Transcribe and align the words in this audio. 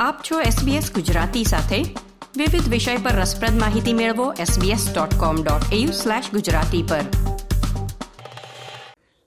આપ 0.00 0.20
છો 0.30 0.40
SBS 0.40 0.94
ગુજરાતી 0.94 1.44
સાથે. 1.44 1.94
વિવિધ 2.36 2.68
વિષય 2.68 2.96
પર 2.96 3.10
રસપ્રદ 3.10 3.60
માહિતી 3.60 3.92
મેળવો 3.92 4.32
sbs.com.au/gujarati 4.32 6.82
પર. 6.82 7.00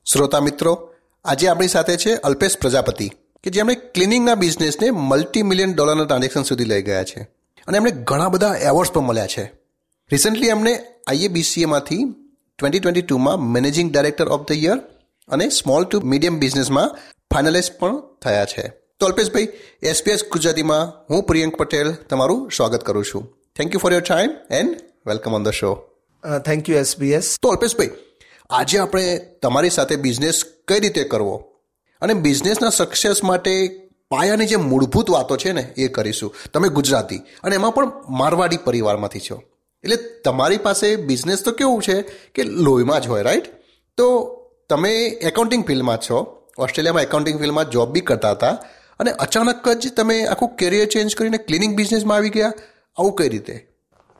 શ્રોતા 0.06 0.40
મિત્રો, 0.40 0.94
આજે 1.26 1.48
આપણી 1.48 1.68
સાથે 1.68 1.98
છે 1.98 2.14
અલ્પેશ 2.14 2.58
પ્રજાપતિ, 2.58 3.12
કે 3.44 3.50
જેમણે 3.50 3.76
ક્લિનિંગના 3.76 4.36
બિઝનેસને 4.36 4.92
મલ્ટી 4.92 5.44
મિલિયન 5.44 5.74
ડોલરના 5.74 6.06
ટ્રાન્ઝેક્શન 6.06 6.44
સુધી 6.44 6.66
લઈ 6.66 6.82
ગયા 6.82 7.04
છે. 7.04 7.28
અને 7.68 7.78
એમને 7.78 7.92
ઘણા 7.92 8.30
બધા 8.30 8.56
એવોર્ડ્સ 8.56 8.92
પણ 8.92 9.02
મળ્યા 9.02 9.28
છે. 9.28 9.52
રિસન્ટલી 10.12 10.48
એમને 10.48 10.84
આઈએબીસીએમાંથી 11.08 12.06
twenty 12.58 12.80
twenty 12.80 13.02
ટુમાં 13.02 13.40
managing 13.40 13.92
director 13.92 14.28
of 14.28 14.48
the 14.48 14.52
year 14.52 14.80
અને 15.28 15.50
સ્મોલ 15.50 15.86
ટુ 15.86 16.02
મીડિયમ 16.02 16.40
બિઝનેસમાં 16.40 16.96
ફાઇનલિસ્ટ 17.34 17.80
પણ 17.80 18.04
થયા 18.22 18.46
છે. 18.46 18.81
તો 19.02 19.06
અલ્પેશભાઈ 19.06 19.48
એસપીએસ 19.84 20.24
ગુજરાતીમાં 20.32 20.92
હું 21.10 21.24
પ્રિયંક 21.24 21.56
પટેલ 21.56 21.94
તમારું 22.10 22.52
સ્વાગત 22.52 22.84
કરું 22.84 23.06
છું. 23.06 23.24
Thank 23.56 23.74
you 23.74 23.80
for 23.80 23.94
your 23.94 24.02
time 24.02 24.32
and 24.50 24.82
welcome 25.08 25.34
on 25.34 25.44
the 25.44 25.50
show 25.50 25.70
thank 26.46 26.70
you 26.70 26.76
SBS 26.78 27.30
તો 27.42 27.50
અલ્પેશભાઈ 27.50 27.90
આજે 28.50 28.78
આપણે 28.78 29.06
તમારી 29.42 29.70
સાથે 29.70 29.96
બિઝનેસ 29.96 30.42
કઈ 30.68 30.80
રીતે 30.80 31.04
કરવો 31.04 31.38
અને 32.02 32.14
બિઝનેસના 32.14 32.70
સક્સેસ 32.70 33.24
માટે 33.24 33.54
પાયાની 34.10 34.48
જે 34.48 34.56
મૂળભૂત 34.56 35.10
વાતો 35.10 35.38
છે 35.38 35.52
ને 35.52 35.64
એ 35.78 35.88
કરીશું. 35.88 36.34
તમે 36.54 36.70
ગુજરાતી 36.70 37.18
અને 37.44 37.56
એમાં 37.56 37.72
પણ 37.72 37.92
મારવાડી 38.10 38.58
પરિવારમાંથી 38.58 39.20
છો. 39.30 39.38
એટલે 39.84 39.98
તમારી 40.26 40.58
પાસે 40.58 40.96
બિઝનેસ 40.96 41.44
તો 41.44 41.52
કેવું 41.52 41.82
છે 41.82 42.02
કે 42.36 42.44
લોહીમાં 42.44 43.02
જ 43.02 43.08
હોય 43.08 43.22
રાઈટ 43.22 43.50
તો 43.98 44.08
તમે 44.70 44.94
એકાઉન્ટિંગ 45.30 45.66
ફિલ્ડમાં 45.68 45.98
છો. 46.10 46.20
ઓસ્ટ્રેલિયામાં 46.58 47.02
એકાઉન્ટિંગ 47.02 47.40
ફિલ્ડમાં 47.40 47.70
જોબ 47.70 47.90
બી 47.90 48.02
કરતા 48.02 48.32
હતા. 48.32 48.54
અને 49.00 49.12
અચાનક 49.12 49.70
જ 49.70 49.94
તમે 49.98 50.26
આખું 50.26 50.56
કેરિયર 50.56 50.86
ચેન્જ 50.86 51.16
કરીને 51.16 51.38
ક્લિનિંગ 51.38 51.76
બિઝનેસમાં 51.76 52.18
આવી 52.18 52.30
ગયા. 52.30 52.54
આવું 53.00 53.16
કઈ 53.16 53.30
રીતે? 53.30 53.68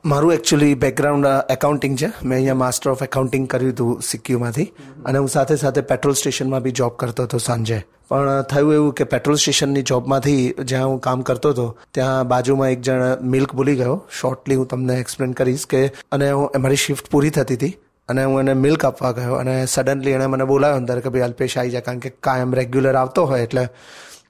મારું 0.04 0.32
એકચ્યુઅલી 0.32 0.74
બેકગ્રાઉન્ડ 0.74 1.26
એકાઉન્ટિંગ 1.50 1.98
છે. 1.98 2.06
મેં 2.06 2.36
અહીંયા 2.36 2.54
માસ્ટર 2.54 2.90
ઓફ 2.90 3.02
એકાઉન્ટિંગ 3.02 3.48
કર્યું 3.48 3.72
હતું 3.72 4.02
સિક્યુમાંથી 4.02 4.72
અને 5.06 5.18
હું 5.18 5.28
સાથે 5.28 5.56
સાથે 5.56 5.80
પેટ્રોલ 5.80 6.14
સ્ટેશનમાં 6.14 6.62
બી 6.62 6.70
જોબ 6.70 6.92
કરતો 6.96 7.22
હતો 7.22 7.38
સાંજે. 7.38 7.82
પણ 8.08 8.42
થયું 8.42 8.74
એવું 8.74 8.94
કે 8.94 9.04
પેટ્રોલ 9.04 9.36
સ્ટેશનની 9.36 9.82
જોબમાંથી 9.82 10.54
જ્યાં 10.64 10.88
હું 10.88 11.00
કામ 11.00 11.22
કરતો 11.22 11.50
હતો, 11.50 11.78
ત્યાં 11.90 12.28
બાજુમાં 12.28 12.70
એક 12.70 12.80
જણ 12.80 13.20
મિલ્ક 13.20 13.54
ભૂલી 13.54 13.76
ગયો. 13.76 14.06
શોર્ટલી 14.20 14.54
હું 14.54 14.66
તમને 14.66 14.94
એક્સપ્લેન 14.94 15.32
કરીશ 15.32 15.66
કે, 15.66 15.86
અને 15.86 16.30
હું 16.30 16.50
મારી 16.58 16.76
શિફ્ટ 16.76 17.10
પૂરી 17.10 17.30
થતી 17.30 17.54
હતી. 17.54 17.76
અને 18.08 18.24
હું 18.24 18.40
એને 18.40 18.54
મિલ્ક 18.54 18.84
આપવા 18.84 19.10
ગયો. 19.10 19.34
અને 19.34 19.66
સડનલી 19.66 20.10
એણે 20.10 20.26
મને 20.26 20.44
બોલાવ્યો 20.44 20.76
અંદર 20.76 21.00
કે 21.00 21.08
ભાઈ 21.08 21.20
અલ્પેશ 21.20 21.58
આવી 21.58 21.70
જાય 21.70 21.80
કારણ 21.80 21.98
કે 21.98 22.10
કાયમ 22.10 22.54
રેગ્યુલર 22.54 22.94
આવતો 22.94 23.24
હોય 23.24 23.42
એટલે 23.42 23.68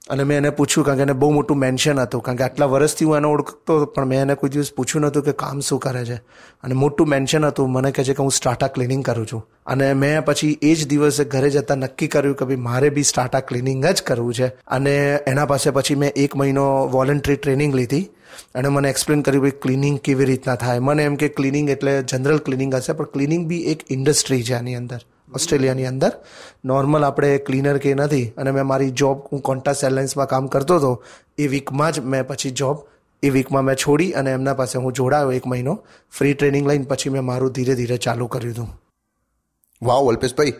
અને 0.09 0.23
મેં 0.23 0.37
એને 0.37 0.49
પૂછ્યું 0.49 0.85
કારણ 0.85 0.97
કે 0.97 1.01
એને 1.01 1.13
બહુ 1.13 1.31
મોટું 1.31 1.57
મેન્શન 1.57 1.99
હતું. 1.99 2.21
કારણ 2.21 2.35
કે 2.35 2.43
આટલા 2.43 2.65
વર્ષથી 2.65 3.05
હું 3.05 3.17
એને 3.17 3.27
ઓળખતો 3.27 3.85
પણ 3.85 4.05
મેં 4.05 4.21
એને 4.21 4.35
કોઈ 4.35 4.49
દિવસ 4.49 4.73
પૂછ્યું 4.73 5.01
નહોતું 5.01 5.23
કે 5.23 5.31
કામ 5.31 5.59
શું 5.59 5.79
કરે 5.79 6.05
છે. 6.05 6.15
અને 6.63 6.73
મોટું 6.73 7.07
મેન્શન 7.07 7.45
હતું, 7.45 7.71
મને 7.71 7.91
કહે 7.91 8.03
છે 8.03 8.13
કે 8.13 8.23
હું 8.23 8.31
સ્ટાટા 8.31 8.67
ક્લિનિંગ 8.67 9.03
કરું 9.03 9.27
છું. 9.27 9.47
અને 9.65 9.93
મેં 9.93 10.25
પછી 10.25 10.59
એ 10.61 10.75
જ 10.75 10.87
દિવસે 10.87 11.23
ઘરે 11.23 11.49
જતાં 11.49 11.77
નક્કી 11.77 12.07
કર્યું 12.07 12.35
કે 12.35 12.45
ભાઈ 12.45 12.55
મારે 12.55 12.89
બી 12.89 13.03
સ્ટાટા 13.03 13.39
ક્લિનિંગ 13.39 13.85
જ 13.85 14.01
કરવું 14.01 14.33
છે. 14.33 14.47
અને 14.47 15.19
એના 15.27 15.45
પાસે 15.45 15.69
પછી 15.69 15.95
મેં 15.95 16.11
એક 16.15 16.35
મહિનો 16.35 16.87
વોલન્ટરી 16.87 17.35
ટ્રેનિંગ 17.35 17.73
લીધી. 17.73 18.09
અને 18.55 18.67
મને 18.67 18.89
એક્સપ્લેન 18.89 19.21
કર્યું 19.21 19.41
ભાઈ 19.41 19.51
ક્લિનિંગ 19.51 19.99
કેવી 19.99 20.25
રીતના 20.25 20.55
થાય. 20.55 20.79
મને 20.79 21.03
એમ 21.03 21.15
કે 21.15 21.27
ક્લિનિંગ 21.27 21.69
એટલે 21.69 22.03
જનરલ 22.03 22.37
ક્લિનિંગ 22.37 22.75
હશે, 22.75 22.93
પણ 22.93 23.05
ક્લિનિંગ 23.05 23.47
બી 23.47 23.61
એક 23.61 23.79
ઇન્ડસ્ટ્રી 23.89 24.43
છે 24.43 24.53
આની 24.53 24.75
અંદર. 24.75 24.99
ઓસ્ટ્રેલિયાની 25.35 25.85
અંદર. 25.85 26.11
નોર્મલ 26.65 27.03
આપણે 27.03 27.37
ક્લીનર 27.37 27.77
કે 27.77 27.93
નથી 27.93 28.25
અને 28.37 28.51
મેં 28.51 28.65
મારી 28.65 28.91
જોબ 28.91 29.21
હું 29.31 29.41
કોન્ટાસ 29.41 29.83
એરલાઇન્સમાં 29.83 30.27
કામ 30.27 30.47
કરતો 30.47 30.75
હતો, 30.75 30.91
એ 31.37 31.47
વીકમાં 31.47 31.91
જ 31.91 31.99
મેં 31.99 32.27
પછી 32.27 32.51
જોબ 32.51 32.83
એ 33.23 33.29
વીકમાં 33.29 33.63
મેં 33.63 33.75
છોડી 33.75 34.11
અને 34.11 34.31
એમના 34.31 34.53
પાસે 34.53 34.77
હું 34.79 34.93
જોડાયો 34.93 35.31
એક 35.31 35.47
મહિનો. 35.47 35.73
ફ્રી 36.11 36.33
ટ્રેનિંગ 36.33 36.67
લઈને 36.67 36.85
પછી 36.85 37.09
મેં 37.09 37.23
મારું 37.23 37.51
ધીરે 37.51 37.75
ધીરે 37.75 37.97
ચાલુ 37.97 38.27
કર્યું 38.27 38.53
હતું. 38.53 38.69
વાવ 39.81 40.09
અલ્પેશભાઈ, 40.09 40.53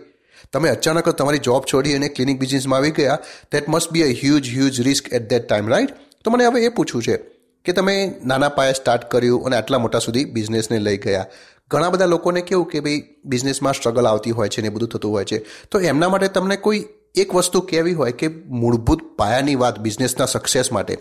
તમે 0.53 0.69
અચાનક 0.69 1.09
જ 1.09 1.11
તમારી 1.11 1.37
જોબ 1.39 1.63
છોડી 1.73 1.93
અને 1.95 2.07
ક્લિનિક 2.07 2.39
બિઝનેસમાં 2.39 2.77
આવી 2.77 2.91
ગયા. 2.91 3.19
That 3.51 3.69
must 3.69 3.91
be 3.91 4.03
a 4.03 4.07
huge 4.21 4.49
huge 4.49 4.81
risk 4.81 5.13
at 5.13 5.29
that 5.29 5.47
time 5.47 5.69
right 5.69 5.89
તો 6.23 6.31
મને 6.31 6.45
હવે 6.45 6.63
એ 6.63 6.69
પૂછવું 6.69 7.03
છે 7.03 7.17
કે 7.65 7.71
તમે 7.71 7.93
નાના 8.25 8.49
પાયે 8.49 8.73
સ્ટાર્ટ 8.73 9.11
કર્યું 9.11 9.45
અને 9.45 9.55
આટલા 9.55 9.79
મોટા 9.79 9.99
સુધી 9.99 10.25
બિઝનેસને 10.25 10.79
લઈ 10.79 10.97
ગયા. 10.97 11.25
ઘણા 11.71 11.89
બધા 11.89 12.05
લોકોને 12.05 12.41
કેવું 12.41 12.67
કે 12.67 12.79
ભાઈ 12.79 13.03
બિઝનેસમાં 13.25 13.73
સ્ટ્રગલ 13.73 14.07
આવતી 14.07 14.31
હોય 14.31 14.49
છે 14.49 14.61
ને 14.61 14.69
બધું 14.69 14.89
થતું 14.89 15.11
હોય 15.11 15.25
છે. 15.25 15.37
તો 15.71 15.79
એમના 15.81 16.09
માટે 16.09 16.27
તમને 16.27 16.57
કોઈ 16.57 16.85
એક 17.15 17.35
વસ્તુ 17.35 17.61
કહેવી 17.61 17.93
હોય 17.93 18.11
કે 18.11 18.27
મૂળભૂત 18.53 19.01
પાયાની 19.17 19.55
વાત 19.55 19.79
બિઝનેસના 19.79 20.25
સક્સેસ 20.25 20.71
માટે, 20.71 20.97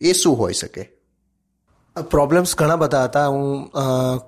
એ 0.00 0.12
શું 0.12 0.38
હોઈ 0.38 0.52
શકે? 0.52 0.88
પ્રોબ્લેમ્સ 1.96 2.54
ઘણા 2.56 2.76
બધા 2.76 3.04
હતા. 3.04 3.26
હું 3.26 3.70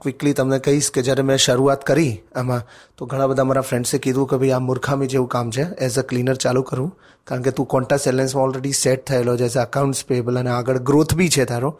ક્વિકલી 0.02 0.32
તમને 0.32 0.58
કહીશ 0.58 0.90
કે 0.90 1.02
જ્યારે 1.02 1.22
મેં 1.22 1.36
શરૂઆત 1.36 1.84
કરી 1.86 2.18
આમાં, 2.34 2.62
તો 2.98 3.06
ઘણા 3.06 3.26
બધા 3.26 3.44
મારા 3.44 3.60
ફ્રેન્ડ્સે 3.62 3.98
કીધું 3.98 4.28
કે 4.28 4.36
ભાઈ 4.36 4.50
આ 4.50 4.58
મૂર્ખામી 4.60 5.06
જેવું 5.06 5.28
કામ 5.28 5.50
છે. 5.50 5.66
એઝ 5.78 5.98
અ 5.98 6.02
ક્લીનર 6.02 6.34
ચાલુ 6.36 6.62
કરું. 6.62 6.90
કારણ 7.26 7.42
કે 7.42 7.50
તું 7.50 7.66
કોન્ટાસ 7.66 8.04
સેલેન્સમાં 8.04 8.44
ઓલરેડી 8.44 8.72
સેટ 8.72 9.06
થયેલો 9.06 9.36
છે. 9.36 9.44
એઝ 9.44 9.58
અકાઉન્ટ્સ 9.58 10.04
પેબલ 10.04 10.38
અને 10.38 10.50
આગળ 10.50 10.78
ગ્રોથ 10.80 11.14
બી 11.14 11.28
છે 11.28 11.44
તારો. 11.44 11.70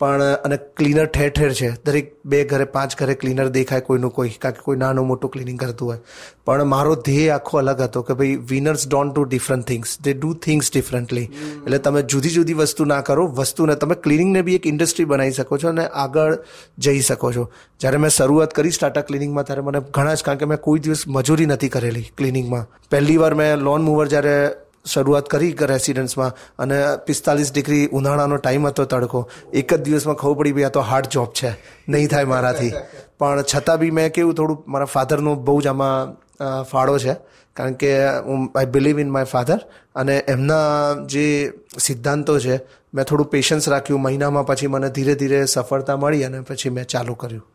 પણ, 0.00 0.22
અને 0.44 0.56
ક્લીનર 0.78 1.06
ઠેર 1.06 1.30
ઠેર 1.30 1.52
છે. 1.52 1.68
દરેક 1.84 2.08
બે 2.24 2.44
ઘરે, 2.44 2.64
પાંચ 2.76 2.96
ઘરે 2.98 3.14
ક્લીનર 3.14 3.48
દેખાય 3.56 3.84
કોઈનું 3.88 4.12
કોઈ, 4.14 4.32
કારણ 4.42 4.56
કે 4.56 4.64
કોઈ 4.68 4.76
નાનું 4.76 5.06
મોટું 5.06 5.30
ક્લિનિંગ 5.30 5.58
કરતું 5.58 5.88
હોય. 5.88 6.00
પણ 6.46 6.64
મારો 6.64 6.94
ધ્યેય 7.08 7.36
આખો 7.36 7.58
અલગ 7.58 7.80
હતો 7.80 8.02
કે 8.02 8.16
ભાઈ 8.20 8.38
winners 8.52 8.86
don't 8.88 9.14
do 9.14 9.24
different 9.24 9.66
things 9.66 9.94
they 10.00 10.14
do 10.14 10.32
things 10.46 10.72
differently 10.72 11.28
એટલે 11.52 11.78
તમે 11.78 12.02
જુદી 12.02 12.34
જુદી 12.38 12.58
વસ્તુ 12.62 12.84
ના 12.84 13.00
કરો, 13.00 13.26
વસ્તુને 13.26 13.74
તમે 13.76 13.94
ક્લિનિંગને 13.94 14.42
બી 14.42 14.58
એક 14.60 14.66
ઇન્ડસ્ટ્રી 14.72 15.04
બનાવી 15.04 15.38
શકો 15.38 15.58
છો 15.58 15.68
અને 15.68 15.86
આગળ 15.86 16.38
જઈ 16.78 17.00
શકો 17.00 17.32
છો. 17.32 17.46
જ્યારે 17.80 18.02
મેં 18.06 18.10
શરૂઆત 18.10 18.58
કરી 18.58 18.70
સ્ટાર્ટઅપ 18.70 19.08
ક્લિનિંગમાં 19.12 19.44
ત્યારે 19.44 19.62
મને 19.62 19.80
ઘણા 19.90 20.14
જ, 20.14 20.22
કારણ 20.22 20.42
કે 20.42 20.46
મેં 20.46 20.58
કોઈ 20.58 20.84
દિવસ 20.88 21.06
મજૂરી 21.08 21.46
નથી 21.46 21.68
કરેલી 21.68 22.10
ક્લિનિંગમાં 22.18 22.68
પહેલી 22.90 23.16
વાર 23.16 23.34
મેં 23.34 23.64
લોન 23.68 23.82
મૂવર 23.82 24.06
જ્યારે 24.08 24.36
શરૂઆત 24.92 25.28
કરી 25.28 25.56
રેસિડન્સમાં 25.60 26.32
અને 26.58 26.82
પિસ્તાલીસ 27.06 27.52
ડિગ્રી 27.52 27.86
ઉનાળાનો 27.86 28.36
ટાઈમ 28.36 28.66
હતો 28.66 28.84
તડકો. 28.84 29.28
એક 29.52 29.74
જ 29.74 29.80
દિવસમાં 29.80 30.16
ખબર 30.16 30.34
પડી 30.34 30.52
ભાઈ 30.52 30.64
આ 30.64 30.68
તો 30.68 30.80
હાર્ડ 30.80 31.06
જોબ 31.06 31.32
છે. 31.32 31.50
નહીં 31.88 32.08
થાય 32.08 32.24
મારાથી. 32.24 32.72
પણ 33.18 33.42
છતાં 33.42 33.78
બી 33.78 33.90
મેં 33.90 34.12
કેવું 34.12 34.34
થોડું, 34.34 34.64
મારા 34.68 34.84
ફાધરનો 34.84 35.34
બહુ 35.34 35.60
જ 35.60 35.66
આમાં 35.66 36.16
ફાળો 36.62 36.98
છે. 36.98 37.16
કારણ 37.54 37.72
કે 37.72 38.08
હું 38.08 38.50
I 38.54 38.66
believe 38.66 39.00
in 39.00 39.10
my 39.10 39.24
father 39.24 39.60
અને 39.94 40.18
એમના 40.18 40.94
જે 41.06 41.52
સિદ્ધાંતો 41.78 42.38
છે, 42.38 42.56
મેં 42.94 43.04
થોડું 43.04 43.26
પેશન્સ 43.26 43.68
રાખ્યું. 43.68 44.00
મહિનામાં 44.00 44.46
પછી 44.46 44.66
મને 44.66 44.90
ધીરે 44.90 45.14
ધીરે 45.14 45.44
સફળતા 45.44 45.96
મળી 45.96 46.24
અને 46.24 46.40
પછી 46.40 46.70
મેં 46.70 46.84
ચાલુ 46.84 47.14
કર્યું. 47.14 47.46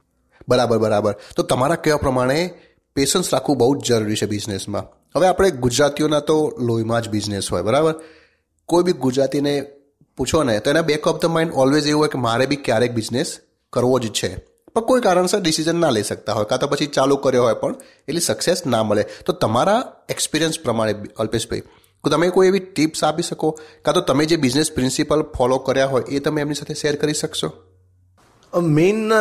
બરાબર 0.49 0.77
બરાબર. 0.77 1.15
તો 1.35 1.43
તમારા 1.43 1.75
કહેવા 1.75 1.97
પ્રમાણે 1.97 2.53
પેશન્સ 2.95 3.33
રાખવું 3.33 3.57
બહુ 3.57 3.75
જ 3.75 3.85
જરૂરી 3.85 4.15
છે 4.15 4.25
બિઝનેસમાં 4.25 4.98
હવે 5.15 5.27
આપણે 5.27 5.51
ગુજરાતીઓના 5.51 6.19
તો 6.19 6.57
લોહીમાં 6.59 7.01
જ 7.01 7.09
બિઝનેસ 7.09 7.51
હોય, 7.51 7.61
બરાબર? 7.61 7.95
કોઈ 8.65 8.83
બી 8.83 8.91
ગુજરાતીને 8.91 9.65
પૂછો 10.17 10.43
ને, 10.43 10.59
તો 10.59 10.69
એના 10.69 10.81
back 10.81 11.07
of 11.07 11.21
the 11.21 11.25
mind 11.25 11.53
always 11.53 11.87
એવું 11.87 12.01
હોય 12.01 12.09
કે 12.09 12.17
મારે 12.17 12.45
બી 12.45 12.55
ક્યારેક 12.55 12.91
બિઝનેસ 12.91 13.39
કરવો 13.73 13.99
જ 13.99 14.07
છે. 14.07 14.35
પણ 14.75 14.81
કોઈ 14.81 15.01
કારણસર 15.01 15.39
ડિસિઝન 15.39 15.75
ના 15.75 15.89
લઈ 15.89 16.03
શકતા 16.03 16.33
હોય, 16.33 16.45
કાં 16.45 16.59
તો 16.59 16.67
પછી 16.67 16.85
ચાલુ 16.85 17.15
કર્યો 17.17 17.43
હોય 17.43 17.53
પણ 17.53 17.75
એટલી 18.07 18.19
સક્સેસ 18.19 18.65
ના 18.65 18.83
મળે. 18.83 19.05
તો 19.25 19.33
તમારા 19.33 19.93
એક્સપિરિયન્સ 20.09 20.59
પ્રમાણે 20.59 20.95
અલ્પેશભાઈ 21.17 21.61
તમે 22.11 22.29
કોઈ 22.29 22.47
એવી 22.47 22.59
ટિપ્સ 22.59 23.03
આપી 23.03 23.23
શકો? 23.23 23.59
કાં 23.81 23.93
તો 23.93 24.01
તમે 24.01 24.25
જે 24.25 24.35
બિઝનેસ 24.35 24.71
પ્રિન્સિપલ 24.71 25.23
ફોલો 25.23 25.57
કર્યા 25.57 25.85
હોય 25.85 26.03
એ 26.03 26.19
તમે 26.19 26.41
એમની 26.41 26.53
સાથે 26.53 26.73
શેર 26.73 26.95
કરી 26.95 27.13
શકશો? 27.13 27.51
મેઇન 28.53 29.11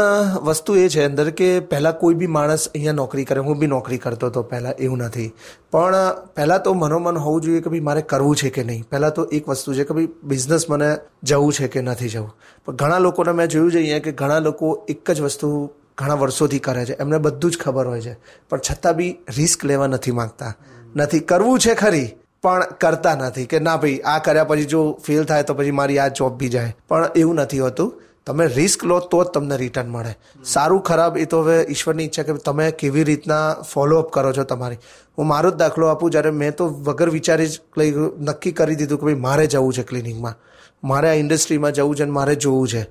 વસ્તુ 0.42 0.74
એ 0.76 0.88
છે 0.88 1.04
અંદર 1.04 1.30
કે 1.30 1.60
પહેલાં 1.60 1.98
કોઈ 1.98 2.14
બી 2.14 2.26
માણસ 2.26 2.68
અહીંયા 2.68 2.92
નોકરી 2.92 3.24
કરે, 3.24 3.40
હું 3.40 3.58
બી 3.58 3.66
નોકરી 3.66 3.98
કરતો 3.98 4.26
હતો 4.26 4.42
પહેલાં, 4.42 4.72
એવું 4.78 4.98
નથી. 4.98 5.32
પણ 5.70 5.94
પહેલાં 6.36 6.62
તો 6.62 6.74
મનોમન 6.74 7.16
હોવું 7.16 7.42
જોઈએ 7.42 7.60
કે 7.60 7.70
ભાઈ 7.70 7.80
મારે 7.80 8.02
કરવું 8.02 8.36
છે 8.36 8.50
કે 8.50 8.64
નહીં. 8.64 8.84
પહેલાં 8.90 9.12
તો 9.12 9.24
એક 9.32 9.48
વસ્તુ 9.48 9.74
છે 9.74 9.84
કે 9.84 9.94
ભાઈ 9.94 10.08
બિઝનેસ 10.24 10.70
મને 10.70 10.96
જવું 11.22 11.52
છે 11.52 11.68
કે 11.68 11.82
નથી 11.82 12.08
જવું. 12.08 12.32
પણ 12.64 12.76
ઘણા 12.76 12.98
લોકોને 12.98 13.32
મેં 13.32 13.48
જોયું 13.48 13.70
છે 13.70 13.78
અહીંયા 13.78 13.98
કે 13.98 14.12
ઘણા 14.12 14.38
લોકો 14.38 14.84
એક 14.88 15.10
જ 15.10 15.20
વસ્તુ 15.20 15.70
ઘણા 15.98 16.14
વર્ષોથી 16.14 16.58
કરે 16.58 16.84
છે. 16.84 16.96
એમને 16.98 17.18
બધું 17.18 17.50
જ 17.50 17.58
ખબર 17.58 17.86
હોય 17.86 18.00
છે. 18.00 18.16
પણ 18.48 18.58
છતાં 18.58 18.96
બી 18.96 19.12
રિસ્ક 19.36 19.64
લેવા 19.64 19.86
નથી 19.86 20.10
માગતા. 20.10 20.52
નથી 20.96 21.20
કરવું 21.20 21.58
છે 21.58 21.74
ખરી, 21.74 22.08
પણ 22.42 22.62
કરતા 22.80 23.14
નથી 23.14 23.46
કે 23.46 23.60
ના 23.60 23.76
ભાઈ 23.76 24.00
આ 24.00 24.18
કર્યા 24.18 24.44
પછી 24.44 24.64
જો 24.64 24.98
ફેલ 25.06 25.24
થાય 25.24 25.42
તો 25.42 25.54
પછી 25.54 25.70
મારી 25.70 25.98
આ 25.98 26.08
જોબ 26.08 26.38
બી 26.38 26.48
જાય. 26.48 26.76
પણ 26.88 27.10
એવું 27.14 27.34
નથી 27.34 27.60
હોતું. 27.60 27.92
તમે 28.28 28.46
રિસ્ક 28.46 28.84
લો 28.84 28.96
તો 29.12 29.18
જ 29.24 29.28
તમને 29.34 29.56
રિટર્ન 29.56 29.88
મળે. 29.88 30.10
સારું, 30.44 30.82
ખરાબ, 30.82 31.16
એ 31.16 31.24
તો 31.24 31.40
હવે 31.42 31.54
ઈશ્વરની 31.74 32.04
ઈચ્છા 32.04 32.22
કે 32.22 32.34
તમે 32.48 32.66
કેવી 32.82 33.04
રીતના 33.04 33.62
ફોલોઅપ 33.70 34.10
કરો 34.12 34.32
છો 34.32 34.44
તમારી. 34.44 34.78
હું 35.18 35.26
મારો 35.26 35.50
જ 35.50 35.60
દાખલો 35.62 35.86
આપું, 35.86 36.10
જ્યારે 36.10 36.30
મેં 36.42 36.52
તો 36.52 36.68
વગર 36.90 37.10
વિચારી 37.16 37.48
જ 37.48 37.60
લઈ 37.78 37.96
નક્કી 38.28 38.52
કરી 38.52 38.76
દીધું 38.76 39.00
કે 39.00 39.04
ભાઈ 39.04 39.14
મારે 39.14 39.46
જવું 39.46 39.72
છે 39.72 39.82
ક્લિનિકમાં 39.82 40.38
મારે 40.84 41.10
આ 41.10 41.18
ઇન્ડસ્ટ્રીમાં 41.22 41.72
જવું 41.72 41.96
છે 41.96 42.02
અને 42.02 42.12
મારે 42.12 42.36
જોવું 42.36 42.68
છે. 42.68 42.82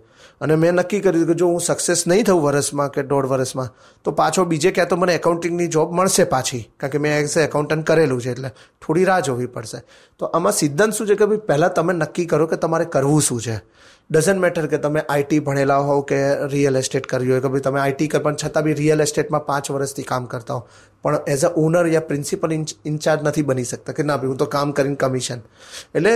અને 0.41 0.55
મેં 0.55 0.75
નક્કી 0.75 0.99
કર્યું 0.99 1.27
કે 1.27 1.33
જો 1.33 1.47
હું 1.47 1.61
સક્સેસ 1.61 2.03
નહીં 2.07 2.25
થઉં 2.25 2.41
વર્ષમાં 2.41 2.89
કે 2.89 3.03
દોઢ 3.03 3.29
વર્ષમાં 3.31 3.69
તો 4.03 4.11
પાછો 4.11 4.45
બીજે 4.45 4.71
ક્યાં 4.71 4.89
તો 4.89 4.95
મને 4.95 5.15
એકાઉન્ટિંગની 5.19 5.67
જોબ 5.67 5.93
મળશે 5.93 6.23
પાછી. 6.33 6.63
કારણ 6.79 6.91
કે 6.91 6.97
મેં 6.97 7.17
એઝ 7.21 7.37
એકાઉન્ટન્ટ 7.37 7.87
કરેલું 7.87 8.21
છે, 8.21 8.31
એટલે 8.31 8.49
થોડી 8.81 9.05
રાહ 9.05 9.19
જોવી 9.19 9.47
પડશે. 9.47 9.79
તો 10.19 10.25
આમાં 10.25 10.53
સિદ્ધાંત 10.53 10.93
શું 10.93 11.07
છે 11.07 11.15
કે 11.15 11.25
ભાઈ 11.25 11.47
પહેલાં 11.47 11.73
તમે 11.73 11.93
નક્કી 11.93 12.25
કરો 12.25 12.47
કે 12.47 12.55
તમારે 12.55 12.85
કરવું 12.85 13.21
શું 13.21 13.41
છે? 13.41 13.57
ડઝન્ટ 14.11 14.39
મેટર 14.39 14.65
કે 14.67 14.77
તમે 14.77 15.01
આઈટી 15.09 15.39
ભણેલા 15.39 15.77
હોવ 15.77 16.01
કે 16.01 16.19
રિયલ 16.45 16.77
એસ્ટેટ 16.77 17.07
કર્યું 17.07 17.33
હોય, 17.33 17.41
કે 17.41 17.47
ભાઈ 17.47 17.59
તમે 17.59 17.79
આઈટી 17.79 18.07
કર, 18.07 18.19
પણ 18.19 18.35
છતાં 18.35 18.63
બી 18.63 18.73
રિયલ 18.73 19.01
એસ્ટેટમાં 19.01 19.45
પાંચ 19.45 19.71
વર્ષથી 19.71 20.03
કામ 20.03 20.25
કરતા 20.25 20.53
હો 20.53 20.67
પણ 21.03 21.19
એઝ 21.27 21.45
અ 21.45 21.53
ઓનર 21.55 21.87
યા 21.87 21.99
પ્રિન્સિપલ 21.99 22.51
ઇન્ચાર્જ 22.85 23.23
નથી 23.23 23.41
બની 23.41 23.63
શકતા 23.63 23.93
કે 23.93 24.03
ના 24.03 24.17
ભાઈ 24.17 24.27
હું 24.27 24.37
તો 24.37 24.45
કામ 24.45 24.71
કરીને 24.71 24.95
કમિશન 24.95 25.39
એટલે 25.95 26.13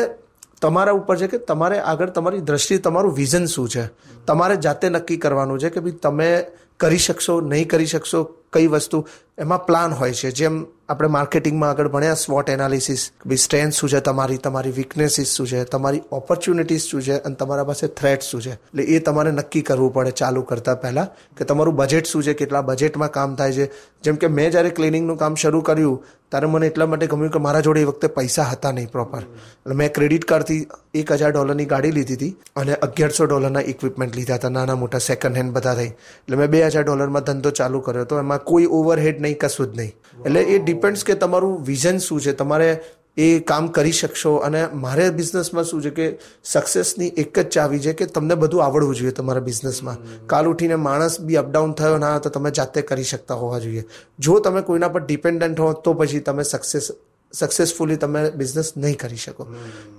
તમારા 0.61 0.91
ઉપર 0.91 1.17
છે 1.17 1.27
કે 1.27 1.37
તમારે 1.37 1.79
આગળ 1.79 2.09
તમારી 2.09 2.41
દ્રષ્ટિ, 2.41 2.77
તમારું 2.77 3.13
વિઝન 3.13 3.45
શું 3.45 3.69
છે? 3.69 3.85
તમારે 4.27 4.55
જાતે 4.55 4.89
નક્કી 4.89 5.17
કરવાનું 5.17 5.59
છે 5.59 5.69
કે 5.69 5.79
ભાઈ 5.79 5.91
તમે 5.91 6.45
કરી 6.79 6.97
શકશો, 6.97 7.41
નહીં 7.41 7.67
કરી 7.67 7.85
શકશો, 7.85 8.19
કઈ 8.53 8.67
વસ્તુ? 8.67 9.07
એમાં 9.37 9.65
પ્લાન 9.65 9.91
હોય 9.91 10.13
છે. 10.13 10.31
જેમ 10.31 10.65
આપણે 10.91 11.07
માર્કેટિંગમાં 11.07 11.69
આગળ 11.69 11.87
ભણ્યા 11.87 12.13
સ્વોટ 12.13 12.49
એનાલિસિસ 12.49 13.09
ભાઈ 13.25 13.35
સ્ટ્રેન્થ 13.35 13.73
શું 13.73 13.89
છે 13.89 13.99
તમારી 13.99 14.37
તમારી 14.37 14.71
વીકનેસીસ 14.71 15.27
શું 15.27 15.47
છે, 15.47 15.63
તમારી 15.63 16.01
ઓપોર્ચ્યુનિટીઝ 16.11 16.81
શું 16.81 17.01
છે 17.01 17.17
અને 17.17 17.35
તમારા 17.35 17.63
પાસે 17.63 17.87
થ્રેટ 17.87 18.21
શું 18.21 18.41
છે. 18.41 18.53
એટલે 18.53 18.83
એ 18.83 18.99
તમારે 18.99 19.31
નક્કી 19.31 19.61
કરવું 19.61 19.93
પડે 19.93 20.11
ચાલુ 20.11 20.41
કરતાં 20.41 20.81
પહેલાં 20.81 21.35
કે 21.35 21.45
તમારું 21.45 21.75
બજેટ 21.75 22.05
શું 22.05 22.23
છે, 22.23 22.33
કેટલા 22.33 22.61
બજેટમાં 22.61 23.11
કામ 23.11 23.35
થાય 23.35 23.51
છે. 23.51 23.65
જેમ 24.03 24.15
કે 24.15 24.27
મેં 24.27 24.51
જ્યારે 24.51 24.69
ક્લિનિંગનું 24.69 25.17
કામ 25.17 25.35
શરૂ 25.35 25.61
કર્યું 25.61 26.03
ત્યારે 26.31 26.47
મને 26.47 26.67
એટલા 26.67 26.85
માટે 26.85 27.07
ગમ્યું 27.07 27.31
કે 27.31 27.39
મારા 27.39 27.59
જોડે 27.59 27.81
એ 27.81 27.83
વખતે 27.83 28.07
પૈસા 28.07 28.43
હતા 28.43 28.71
નહીં 28.71 28.91
પ્રોપર 28.91 29.21
એટલે 29.21 29.73
મેં 29.73 29.93
ક્રેડિટ 29.93 30.25
કાર્ડથી 30.25 30.67
એક 30.93 31.11
હજાર 31.11 31.31
ડોલરની 31.31 31.65
ગાડી 31.65 31.91
લીધી 31.91 32.13
હતી 32.13 32.37
અને 32.55 32.73
અગિયારસો 32.73 33.25
ડોલરના 33.25 33.59
ઇક્વિપમેન્ટ 33.59 34.15
લીધા 34.15 34.35
હતા, 34.35 34.49
નાના 34.49 34.75
મોટા 34.75 34.97
સેકન્ડ 34.97 35.37
હેન્ડ 35.37 35.51
બધા 35.51 35.75
થઈ. 35.75 35.85
એટલે 35.85 36.37
મેં 36.37 36.47
બે 36.47 36.65
હજાર 36.65 36.83
ડોલરમાં 36.83 37.23
ધંધો 37.23 37.49
ચાલુ 37.49 37.79
કર્યો 37.79 38.01
હતો. 38.01 38.19
એમાં 38.19 38.39
કોઈ 38.39 38.65
ઓવરહેડ 38.65 39.21
નહીં, 39.21 39.37
કશું 39.37 39.73
જ 39.73 39.77
નહીં. 39.77 39.93
એટલે 40.25 40.41
એ 40.41 40.59
ડિપેન્ડ્સ 40.59 41.03
કે 41.03 41.13
તમારું 41.13 41.65
વિઝન 41.65 41.97
શું 41.97 42.21
છે? 42.21 42.31
તમારે 42.31 42.83
એ 43.17 43.39
કામ 43.39 43.67
કરી 43.67 43.91
શકશો 43.91 44.35
અને 44.35 44.67
મારે 44.73 45.09
બિઝનેસમાં 45.09 45.63
શું 45.63 45.81
છે 45.81 45.89
કે 45.89 46.19
સક્સેસની 46.43 47.07
એક 47.07 47.39
જ 47.39 47.47
ચાવી 47.47 47.79
છે 47.79 47.93
કે 47.93 48.05
તમને 48.05 48.35
બધું 48.35 48.65
આવડવું 48.65 48.95
જોઈએ 48.95 49.11
તમારા 49.11 49.39
બિઝનેસમાં. 49.39 49.97
કાલ 50.27 50.47
ઉઠીને 50.47 50.75
માણસ 50.75 51.21
બી 51.21 51.35
અપડાઉન 51.35 51.73
થયો 51.73 51.97
ના 51.97 52.19
તો 52.19 52.29
તમે 52.29 52.51
જાતે 52.51 52.81
કરી 52.81 53.03
શકતા 53.03 53.33
હોવા 53.33 53.59
જોઈએ. 53.59 53.83
જો 54.19 54.39
તમે 54.39 54.61
કોઈના 54.61 54.87
પર 54.87 55.05
ડિપેન્ડન્ટ 55.05 55.59
હો, 55.59 55.73
તો 55.73 55.93
પછી 55.93 56.19
તમે 56.19 56.43
સક્સેસ 56.43 56.91
સક્સેસફુલી 57.33 57.95
તમે 57.95 58.29
બિઝનેસ 58.29 58.77
નહીં 58.77 58.97
કરી 58.97 59.15
શકો. 59.15 59.43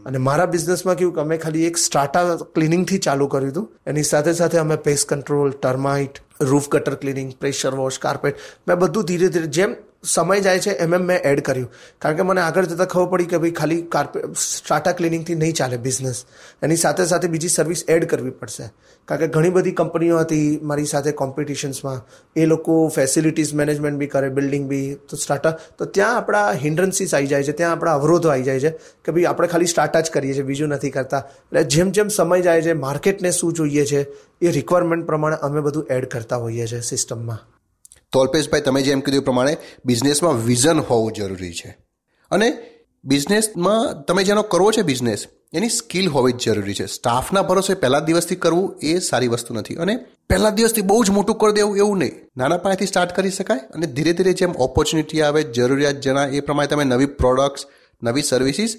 અને 0.06 0.18
મારા 0.18 0.46
બિઝનેસમાં 0.46 0.96
કેવું 0.96 1.14
કે 1.14 1.20
અમે 1.20 1.36
ખાલી 1.36 1.64
એક 1.64 1.76
સ્ટાર્ટા 1.76 2.36
ક્લિનિંગથી 2.54 2.98
ચાલુ 2.98 3.26
કર્યું 3.26 3.50
હતું. 3.50 3.72
એની 3.86 4.02
સાથે 4.02 4.32
સાથે 4.32 4.58
અમે 4.58 4.76
pest 4.76 5.08
control 5.08 5.50
termite 5.50 6.20
roof 6.40 6.68
gutter 6.68 6.94
cleaning 6.94 7.32
pressure 7.40 7.74
wash 7.74 7.98
carpet 7.98 8.36
મેં 8.68 8.76
બધું 8.76 9.04
ધીરે 9.04 9.28
ધીરે 9.28 9.46
જેમ 9.46 9.74
સમય 10.04 10.40
જાય 10.40 10.58
છે, 10.58 10.72
એમ 10.84 10.94
એમ 10.94 11.04
મેં 11.08 11.20
એડ 11.30 11.40
કર્યું. 11.46 11.68
કારણ 12.02 12.16
કે 12.16 12.24
મને 12.28 12.40
આગળ 12.44 12.66
જતાં 12.66 12.88
ખબર 12.94 13.10
પડી 13.10 13.28
કે 13.32 13.38
ભાઈ 13.42 13.54
ખાલી 13.58 13.82
કાર્પેટ 13.94 14.40
સ્ટાટા 14.44 14.94
ક્લિનિંગથી 15.00 15.36
નહીં 15.42 15.54
ચાલે 15.60 15.76
બિઝનેસ 15.84 16.22
એની 16.62 16.80
સાથે 16.84 17.02
સાથે 17.10 17.26
બીજી 17.34 17.52
સર્વિસ 17.56 17.84
એડ 17.88 18.06
કરવી 18.12 18.34
પડશે. 18.40 18.66
કારણ 19.08 19.22
કે 19.22 19.28
ઘણી 19.36 19.52
બધી 19.58 19.74
કંપનીઓ 19.80 20.18
હતી 20.24 20.48
મારી 20.72 20.90
સાથે 20.94 21.12
કોમ્પિટિશન્સમાં 21.22 22.02
એ 22.36 22.46
લોકો 22.46 22.80
ફેસિલિટીઝ 22.96 23.54
મેનેજમેન્ટ 23.62 24.02
બી 24.02 24.10
કરે 24.16 24.32
બિલ્ડિંગ 24.40 24.66
બી. 24.72 24.88
તો 25.08 25.16
સ્ટાર્ટા 25.16 25.54
તો 25.78 25.90
ત્યાં 26.00 26.16
આપણા 26.16 26.50
હિન્ડ્રન્સીસ 26.64 27.14
આવી 27.14 27.32
જાય 27.32 27.44
છે, 27.44 27.56
ત્યાં 27.62 27.78
આપણા 27.78 27.94
અવરોધો 28.02 28.34
આવી 28.34 28.48
જાય 28.50 28.60
છે 28.60 28.70
કે 29.04 29.10
ભાઈ 29.14 29.30
આપણે 29.30 29.52
ખાલી 29.54 29.72
સ્ટાર્ટા 29.74 30.02
જ 30.02 30.10
કરીએ 30.10 30.34
છીએ, 30.34 30.48
બીજું 30.50 30.76
નથી 30.76 30.94
કરતા. 30.98 31.24
એટલે 31.46 31.64
જેમ 31.76 31.96
જેમ 31.96 32.08
સમય 32.18 32.42
જાય 32.50 32.62
છે 32.62 32.78
માર્કેટને 32.84 33.30
શું 33.30 33.54
જોઈએ 33.54 33.84
છે, 33.94 34.06
એ 34.42 34.58
રિક્વાયરમેન્ટ 34.60 35.06
પ્રમાણે 35.06 35.42
અમે 35.48 35.60
બધું 35.60 35.90
એડ 35.98 36.12
કરતા 36.12 36.44
હોઈએ 36.44 36.66
છીએ 36.66 36.86
સિસ્ટમમાં 36.92 37.42
તો 38.12 38.20
અલ્પેશભાઈ, 38.20 38.60
તમે 38.60 38.82
જેમ 38.82 39.00
કીધું 39.00 39.22
પ્રમાણે 39.22 39.56
બિઝનેસમાં 39.84 40.46
વિઝન 40.46 40.80
હોવું 40.80 41.12
જરૂરી 41.12 41.54
છે. 41.54 41.76
અને 42.30 42.58
બિઝનેસમાં 43.04 44.04
તમે 44.04 44.24
જેનો 44.24 44.42
કરવો 44.42 44.72
છે 44.72 44.82
બિઝનેસ 44.82 45.26
એની 45.54 45.68
સ્કિલ 45.68 46.08
હોવી 46.08 46.32
જ 46.32 46.36
જરૂરી 46.36 46.74
છે. 46.74 46.86
સ્ટાફના 46.86 47.42
ભરોસે 47.42 47.74
પહેલા 47.74 48.00
દિવસથી 48.00 48.36
કરવું 48.36 48.78
એ 48.82 48.98
સારી 48.98 49.28
વસ્તુ 49.28 49.54
નથી. 49.54 49.74
અને 49.74 49.96
પહેલા 50.28 50.50
દિવસથી 50.50 50.82
બહુ 50.82 51.04
જ 51.04 51.10
મોટું 51.10 51.36
કરી 51.36 51.52
દેવું 51.52 51.76
એવું 51.76 51.98
નહીં. 51.98 52.12
નાના 52.36 52.56
પાયાથી 52.56 52.86
સ્ટાર્ટ 52.86 53.16
કરી 53.16 53.30
શકાય 53.30 53.58
અને 53.58 53.86
ધીરે 53.86 54.12
ધીરે 54.12 54.32
જેમ 54.32 54.52
ઓપોર્ચ્યુનિટી 54.52 55.22
આવે, 55.22 55.42
જરૂરિયાત 55.42 56.00
જણાય, 56.00 56.28
એ 56.28 56.40
પ્રમાણે 56.40 56.66
તમે 56.66 56.84
નવી 56.84 57.06
પ્રોડક્ટ્સ 57.06 57.66
નવી 58.02 58.22
સર્વિસીસ 58.22 58.76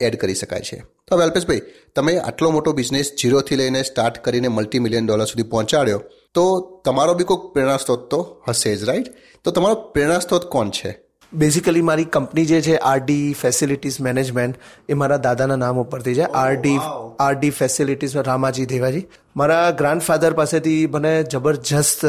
એડ 0.00 0.16
કરી 0.16 0.34
શકાય 0.34 0.60
છે. 0.60 0.76
તો 0.78 1.16
હવે 1.16 1.24
અલ્પેશભાઈ, 1.24 1.60
તમે 1.94 2.18
આટલો 2.18 2.50
મોટો 2.50 2.72
બિઝનેસ 2.72 3.12
જીરોથી 3.22 3.56
લઈને 3.56 3.82
સ્ટાર્ટ 3.82 4.24
કરીને 4.24 4.48
મલ્ટી 4.48 4.78
મિલિયન 4.78 5.06
ડોલર 5.06 5.24
સુધી 5.24 5.42
પહોંચાડ્યો. 5.42 6.02
તો 6.36 6.44
તમારો 6.84 7.14
બી 7.14 7.24
કોઈ 7.24 7.50
પ્રેરણા 7.52 7.76
સ્ત્રોત 7.76 8.10
તો 8.10 8.20
હશે 8.48 8.76
જ 8.76 8.84
રાઈટ 8.84 9.08
તો 9.44 9.50
તમારો 9.50 9.74
પ્રેરણા 9.74 10.18
સ્ત્રોત 10.18 10.44
કોણ 10.50 10.70
છે? 10.70 11.05
બેઝિકલી 11.36 11.82
મારી 11.82 12.04
કંપની 12.04 12.46
જે 12.46 12.58
છે 12.62 12.76
આરડી 12.90 13.34
ફેસિલિટીઝ 13.40 14.00
મેનેજમેન્ટ 14.00 14.56
એ 14.88 14.94
મારા 14.94 15.16
દાદાના 15.16 15.56
નામ 15.56 15.80
ઉપરથી 15.80 16.14
છે 16.14 16.28
RD 16.42 16.76
RD 17.20 17.50
facilities 17.50 18.16
Ramaji 18.28 18.66
Devaji. 18.66 19.02
મારા 19.36 19.70
ગ્રાન્ડફાધર 19.70 20.32
પાસેથી 20.32 20.86
મને 20.86 21.12
જબરજસ્ત 21.22 22.06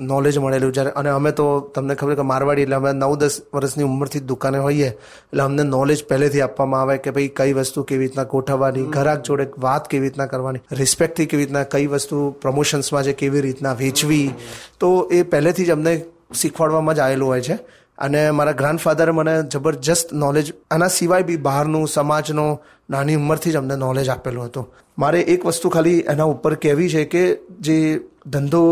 નોલેજ 0.00 0.38
મળેલું 0.38 0.72
જ્યારે 0.72 0.92
અને 1.02 1.08
અમે 1.10 1.30
તો 1.30 1.46
તમને 1.74 1.94
ખબર 1.94 2.14
કે 2.14 2.26
મારવાડી 2.32 2.62
એટલે 2.62 2.74
અમે 2.74 2.92
નવ 2.92 3.16
દસ 3.16 3.38
વર્ષની 3.54 3.84
ઉંમરથી 3.84 4.20
જ 4.20 4.22
દુકાને 4.24 4.58
હોઈએ. 4.58 4.90
એટલે 4.90 5.42
અમને 5.42 5.62
નોલેજ 5.62 6.04
પહેલેથી 6.04 6.40
આપવામાં 6.40 6.82
આવે 6.82 6.98
કે 6.98 7.10
ભાઈ 7.10 7.32
કઈ 7.36 7.52
વસ્તુ 7.52 7.82
કેવી 7.82 8.06
રીતના 8.06 8.24
ગોઠવવાની 8.24 8.86
ગ્રાહક 8.98 9.22
જોડે 9.22 9.48
વાત 9.58 9.88
કેવી 9.88 10.08
રીતના 10.08 10.26
કરવાની 10.26 10.62
રિસ્પેક્ટથી 10.72 11.26
કેવી 11.26 11.44
રીતના 11.44 11.62
કઈ 11.62 11.86
વસ્તુ 11.86 12.30
પ્રમોશન્સમાં 12.42 13.02
છે 13.02 13.12
કેવી 13.12 13.40
રીતના 13.40 13.72
વેચવી. 13.72 14.28
તો 14.80 15.08
એ 15.12 15.22
પહેલેથી 15.22 15.64
જ 15.64 15.70
અમને 15.70 15.98
શીખવાડવામાં 16.34 16.94
જ 16.94 16.98
આવેલું 16.98 17.28
હોય 17.28 17.40
છે. 17.40 17.58
અને 17.98 18.30
મારા 18.30 18.52
ગ્રાન્ડફાધરે 18.52 19.12
મને 19.12 19.34
જબરજસ્ત 19.52 20.12
નોલેજ 20.12 20.52
આના 20.70 20.88
સિવાય 20.88 21.22
બી 21.22 21.36
બહારનું, 21.36 21.88
સમાજનો, 21.88 22.60
નાની 22.90 23.16
ઉંમરથી 23.16 23.52
જ 23.52 23.56
અમને 23.56 23.76
નોલેજ 23.76 24.08
આપેલું 24.08 24.46
હતું. 24.46 24.66
મારે 24.98 25.20
એક 25.20 25.46
વસ્તુ 25.46 25.68
ખાલી 25.68 25.98
એના 26.12 26.24
ઉપર 26.24 26.54
કહેવી 26.54 26.88
છે 26.88 27.04
કે 27.04 27.24
જે 27.60 27.76
ધંધો 28.26 28.62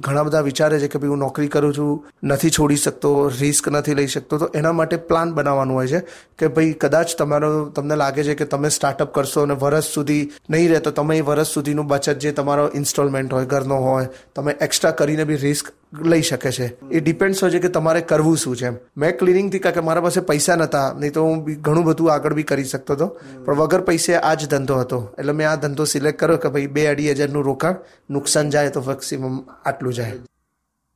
ઘણા 0.00 0.22
બધા 0.22 0.40
વિચારે 0.40 0.78
છે 0.80 0.88
કે 0.88 0.98
ભાઈ 0.98 1.08
હું 1.08 1.18
નોકરી 1.18 1.48
કરું 1.48 1.74
છું, 1.74 2.04
નથી 2.22 2.50
છોડી 2.50 2.76
શકતો 2.76 3.10
રિસ્ક 3.40 3.68
નથી 3.68 3.94
લઈ 3.94 4.06
શકતો, 4.06 4.38
તો 4.38 4.46
એના 4.54 4.72
માટે 4.72 4.96
પ્લાન 4.96 5.34
બનાવવાનું 5.34 5.76
હોય 5.76 5.88
છે 5.88 6.00
કે 6.38 6.48
ભાઈ 6.48 6.72
કદાચ 6.72 7.16
તમારો, 7.18 7.50
તમને 7.68 7.96
લાગે 7.96 8.22
છે 8.24 8.34
કે 8.34 8.44
તમે 8.44 8.68
સ્ટાર્ટઅપ 8.68 9.14
કરશો 9.14 9.42
અને 9.42 9.54
વર્ષ 9.54 9.94
સુધી 9.94 10.32
નહીં 10.50 10.70
રહે, 10.70 10.80
તો 10.80 10.90
તમે 10.90 11.18
એ 11.18 11.20
વર્ષ 11.20 11.54
સુધીનું 11.54 11.86
બચત 11.86 12.18
જે 12.18 12.32
તમારો 12.32 12.70
ઇન્સ્ટોલમેન્ટ 12.74 13.32
હોય, 13.32 13.44
ઘરનો 13.44 13.76
હોય, 13.76 14.08
તમે 14.34 14.56
એક્સ્ટ્રા 14.60 14.90
કરીને 14.90 15.24
બી 15.24 15.36
રિસ્ક 15.36 15.72
લઈ 16.02 16.22
શકે 16.22 16.52
છે. 16.52 16.88
એ 16.88 17.00
ડિપેન્ડ્સ 17.00 17.42
હોય 17.42 17.50
છે 17.50 17.58
કે 17.58 17.68
તમારે 17.68 18.00
કરવું 18.00 18.36
શું 18.36 18.56
છે 18.56 18.70
મેં 18.70 19.18
ક્લિનિંગથી 19.18 19.58
કારણ 19.58 19.74
કે 19.74 19.80
મારા 19.80 20.00
પાસે 20.00 20.20
પૈસા 20.20 20.56
નહોતા 20.56 20.92
નહીં 20.98 21.12
તો 21.12 21.22
હું 21.22 21.44
ઘણું 21.44 21.84
બધું 21.84 22.12
આગળ 22.12 22.34
બી 22.34 22.42
કરી 22.42 22.64
શકતો 22.64 22.94
હતો. 22.94 23.06
પણ 23.44 23.54
વગર 23.54 23.80
પૈસે 23.80 24.14
આ 24.14 24.34
જ 24.34 24.48
ધંધો 24.48 24.74
હતો. 24.74 25.14
એટલે 25.18 25.32
મેં 25.32 25.50
આ 25.50 25.54
ધંધો 25.54 25.84
સિલેક્ટ 25.84 26.20
કર્યો 26.20 26.36
કે 26.36 26.48
ભાઈ 26.48 26.66
બે 26.66 26.86
અઢી 26.86 27.10
હજારનું 27.10 27.44
રોકાણ, 27.44 27.74
નુકસાન 28.10 28.50
જાય 28.50 28.70
તો 28.70 28.80
મેક્સિમમ 28.80 29.40
આટલું 29.64 29.94
જાય. 29.94 30.12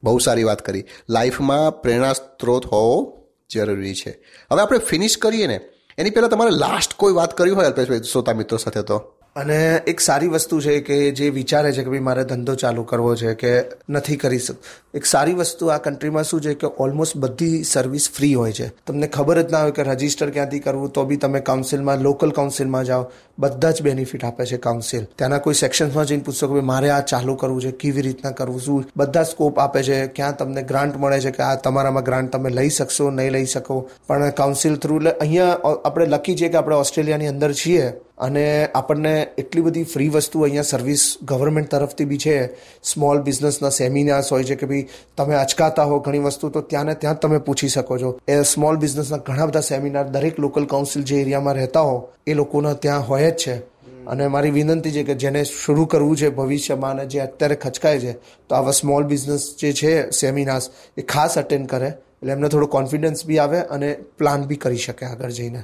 બહુ 0.02 0.18
સારી 0.18 0.44
વાત 0.44 0.66
કરી. 0.66 0.84
લાઈફમાં 1.08 1.82
પ્રેરણા 1.82 2.12
સ્ત્રોત 2.12 2.66
હોવો 2.66 3.18
જરૂરી 3.50 3.94
છે. 3.94 4.24
હવે 4.52 4.60
આપણે 4.60 4.78
ફિનિશ 4.78 5.16
કરીએ 5.16 5.46
ને. 5.46 5.60
એની 5.98 6.10
પહેલાં 6.10 6.30
તમારે 6.30 6.50
લાસ્ટ 6.50 6.94
કોઈ 6.96 7.12
વાત 7.12 7.38
કરી 7.38 7.50
હોય 7.50 7.66
અલ્પેશભાઈ, 7.66 8.00
શ્રોતા 8.00 8.32
મિત્રો 8.32 8.58
સાથે 8.58 8.82
તો? 8.82 9.17
અને 9.38 9.82
એક 9.86 10.00
સારી 10.00 10.28
વસ્તુ 10.28 10.60
છે 10.60 10.80
કે 10.80 10.96
જે 11.12 11.30
વિચારે 11.30 11.72
છે 11.72 11.82
કે 11.82 11.90
ભાઈ 11.90 12.06
મારે 12.08 12.24
ધંધો 12.24 12.54
ચાલુ 12.54 12.82
કરવો 12.84 13.14
છે 13.14 13.34
કે 13.34 13.52
નથી 13.88 14.16
કરી 14.16 14.38
શક, 14.38 14.56
એક 14.94 15.04
સારી 15.06 15.34
વસ્તુ 15.34 15.66
આ 15.66 15.78
કન્ટ્રીમાં 15.78 16.24
શું 16.24 16.40
છે 16.40 16.54
કે 16.54 16.66
ઓલમોસ્ટ 16.78 17.16
બધી 17.16 17.64
સર્વિસ 17.64 18.10
ફ્રી 18.10 18.34
હોય 18.34 18.52
છે. 18.52 18.68
તમને 18.86 19.06
ખબર 19.06 19.42
જ 19.42 19.52
ના 19.52 19.62
હોય 19.62 19.72
કે 19.72 19.82
રજિસ્ટર 19.82 20.30
ક્યાંથી 20.30 20.60
કરવું, 20.60 20.90
તો 20.90 21.04
બી 21.04 21.16
તમે 21.16 21.40
કાઉન્સિલમાં 21.40 22.02
લોકલ 22.02 22.30
કાઉન્સિલમાં 22.30 22.84
જાઓ, 22.84 23.04
બધા 23.38 23.70
જ 23.70 23.82
બેનિફિટ 23.82 24.24
આપે 24.24 24.46
છે 24.46 24.56
કાઉન્સિલ 24.56 25.04
ત્યાંના 25.04 25.38
કોઈ 25.38 25.54
સેક્શન્સમાં 25.54 26.06
જઈને 26.06 26.22
પૂછશો 26.22 26.48
કે 26.48 26.60
મારે 26.60 26.90
આ 26.90 27.00
ચાલુ 27.00 27.34
કરવું 27.34 27.62
છે, 27.62 27.72
કેવી 27.72 28.02
રીતના 28.02 28.30
કરવું, 28.30 28.60
શું? 28.60 28.90
બધા 28.96 29.22
સ્કોપ 29.22 29.58
આપે 29.58 29.82
છે, 29.82 30.06
ક્યાં 30.06 30.36
તમને 30.36 30.62
ગ્રાન્ટ 30.62 30.96
મળે 30.96 31.20
છે 31.20 31.30
કે 31.30 31.42
આ 31.42 31.54
તમારામાં 31.54 32.02
ગ્રાન્ટ 32.02 32.32
તમે 32.32 32.50
લઈ 32.50 32.68
શકશો, 32.68 33.10
નહીં 33.10 33.32
લઈ 33.32 33.46
શકો. 33.46 33.88
પણ 34.06 34.30
કાઉન્સિલ 34.30 34.76
થ્રુ 34.76 34.96
એટલે 34.96 35.10
અહીંયા 35.10 35.52
આપણે 35.84 36.06
લકી 36.06 36.36
છે 36.36 36.48
કે 36.48 36.56
આપણે 36.56 36.76
ઓસ્ટ્રેલિયાની 36.76 37.26
અંદર 37.26 37.52
છીએ. 37.52 37.92
અને 38.18 38.66
આપણને 38.66 39.26
એટલી 39.38 39.62
બધી 39.62 39.84
ફ્રી 39.84 40.08
વસ્તુ 40.08 40.40
અહીંયા 40.40 40.62
સર્વિસ 40.62 41.16
ગવર્મેન્ટ 41.22 41.70
તરફથી 41.70 42.04
બી 42.04 42.18
છે. 42.18 42.54
સ્મોલ 42.82 43.22
બિઝનેસના 43.22 43.68
સેમિનાર્સ 43.68 44.32
હોય 44.32 44.44
છે 44.44 44.54
કે 44.54 44.66
ભાઈ 44.66 44.88
તમે 45.16 45.34
અચકાતા 45.34 45.84
હો 45.84 45.98
ઘણી 45.98 46.18
વસ્તુ, 46.18 46.48
તો 46.48 46.60
ત્યાં 46.60 46.84
ને 46.84 46.94
ત્યાં 46.94 47.18
તમે 47.18 47.38
પૂછી 47.38 47.68
શકો 47.68 47.98
છો. 47.98 48.18
એ 48.28 48.42
સ્મોલ 48.42 48.76
બિઝનેસના 48.76 49.16
ઘણા 49.16 49.46
બધા 49.46 49.60
સેમિનાર 49.60 50.08
દરેક 50.08 50.38
લોકલ 50.38 50.66
કાઉન્સિલ 50.66 51.02
જે 51.02 51.20
એરિયામાં 51.20 51.54
રહેતા 51.54 51.80
હો, 51.80 52.08
એ 52.26 52.34
લોકોના 52.34 52.72
ત્યાં 52.72 53.08
હોય 53.08 53.30
જ 53.30 53.34
છે. 53.34 53.78
અને 54.06 54.26
મારી 54.26 54.50
વિનંતી 54.50 54.90
છે 54.90 55.02
કે 55.02 55.14
જેને 55.14 55.44
શરૂ 55.44 55.84
કરવું 55.84 56.16
છે 56.16 56.28
ભવિષ્યમાં 56.28 56.90
અને 56.90 57.06
જે 57.06 57.18
અત્યારે 57.20 57.54
ખચકાય 57.54 57.98
છે, 57.98 58.12
તો 58.48 58.54
આવા 58.54 58.72
સ્મોલ 58.72 59.04
બિઝનેસ 59.04 59.54
જે 59.60 59.72
છે 59.72 60.10
સેમિનાર્સ 60.10 60.70
એ 60.96 61.02
ખાસ 61.02 61.38
અટેન્ડ 61.38 61.68
કરે. 61.68 61.86
એટલે 61.86 62.32
એમને 62.32 62.48
થોડો 62.48 62.66
કોન્ફિડન્સ 62.66 63.26
બી 63.26 63.38
આવે 63.38 63.58
અને 63.58 63.92
પ્લાન 63.92 64.42
બી 64.42 64.56
કરી 64.56 64.76
શકે 64.76 65.06
આગળ 65.06 65.30
જઈને. 65.30 65.62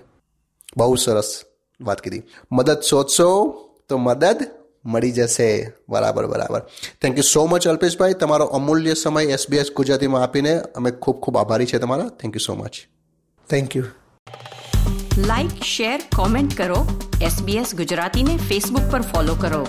બહુ 0.76 0.94
સરસ. 0.94 1.40
વાત 1.80 2.00
કીધી. 2.00 2.22
મદદ 2.52 2.80
શોધશો 2.80 3.52
તો 3.88 3.98
મદદ 3.98 4.46
મળી 4.84 5.12
જશે. 5.12 5.72
બરાબર 5.88 6.26
બરાબર. 6.26 6.60
થેન્ક 7.02 7.16
યુ 7.16 7.22
સો 7.22 7.46
મચ 7.46 7.68
અલ્પેશભાઈ. 7.68 8.14
તમારો 8.14 8.44
અમૂલ્ય 8.44 8.94
સમય 8.94 9.24
એસબીએસ 9.24 9.72
ગુજરાતીમાં 9.76 10.22
આપીને 10.22 10.60
અમે 10.60 10.90
ખૂબ 10.90 11.20
ખૂબ 11.20 11.36
આભારી 11.36 11.66
છે 11.66 11.78
તમારા. 11.78 12.08
Thank 12.08 12.36
you 12.36 12.44
so 12.46 12.54
much 12.54 12.72
thank 13.50 13.76
you 13.76 13.84
like 15.18 15.62
share 15.62 16.02
comment 16.16 16.58
કરો 16.58 16.86
એસબીએસ 17.22 17.74
ગુજરાતીને 17.74 18.36
ફેસબુક 18.36 18.92
પર 18.92 19.02
ફોલો 19.02 19.34
કરો. 19.34 19.66